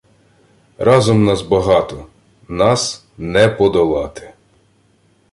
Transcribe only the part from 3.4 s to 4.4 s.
подолати